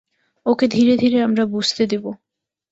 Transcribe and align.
ওকে 0.45 0.65
ধীরে 0.67 0.93
ধীরে 0.97 1.17
আমরা 1.21 1.43
বুঝতে 1.45 1.83
দিবো। 1.87 2.09